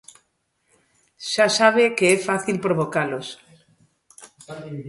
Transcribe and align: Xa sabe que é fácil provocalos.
Xa 1.31 1.47
sabe 1.59 1.83
que 1.97 2.05
é 2.15 2.17
fácil 2.29 2.55
provocalos. 2.65 3.27